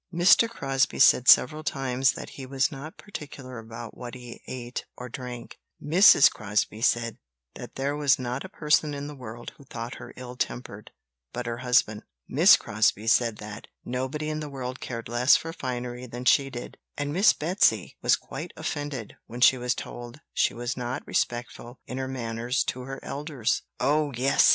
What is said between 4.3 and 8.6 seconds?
ate or drank; Mrs. Crosbie said that there was not a